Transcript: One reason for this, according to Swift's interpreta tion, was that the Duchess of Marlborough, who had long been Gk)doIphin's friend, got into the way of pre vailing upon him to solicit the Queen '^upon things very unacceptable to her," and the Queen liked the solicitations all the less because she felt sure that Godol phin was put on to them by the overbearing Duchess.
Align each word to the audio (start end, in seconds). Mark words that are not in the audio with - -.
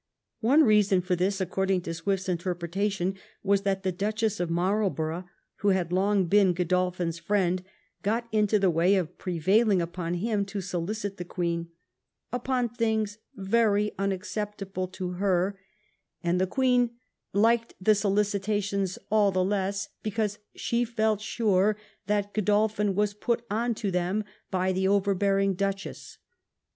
One 0.39 0.63
reason 0.63 1.01
for 1.01 1.15
this, 1.15 1.39
according 1.39 1.81
to 1.81 1.93
Swift's 1.93 2.27
interpreta 2.27 2.91
tion, 2.91 3.17
was 3.43 3.61
that 3.61 3.83
the 3.83 3.91
Duchess 3.91 4.39
of 4.39 4.49
Marlborough, 4.49 5.25
who 5.57 5.67
had 5.67 5.93
long 5.93 6.25
been 6.25 6.55
Gk)doIphin's 6.55 7.19
friend, 7.19 7.61
got 8.01 8.27
into 8.31 8.57
the 8.57 8.71
way 8.71 8.95
of 8.95 9.19
pre 9.19 9.37
vailing 9.37 9.79
upon 9.79 10.15
him 10.15 10.43
to 10.45 10.59
solicit 10.59 11.17
the 11.17 11.23
Queen 11.23 11.67
'^upon 12.33 12.75
things 12.75 13.19
very 13.35 13.91
unacceptable 13.99 14.87
to 14.87 15.11
her," 15.21 15.59
and 16.23 16.41
the 16.41 16.47
Queen 16.47 16.95
liked 17.31 17.75
the 17.79 17.93
solicitations 17.93 18.97
all 19.11 19.31
the 19.31 19.43
less 19.45 19.89
because 20.01 20.39
she 20.55 20.83
felt 20.83 21.21
sure 21.21 21.77
that 22.07 22.33
Godol 22.33 22.71
phin 22.73 22.95
was 22.95 23.13
put 23.13 23.43
on 23.51 23.75
to 23.75 23.91
them 23.91 24.23
by 24.49 24.71
the 24.71 24.87
overbearing 24.87 25.53
Duchess. 25.53 26.17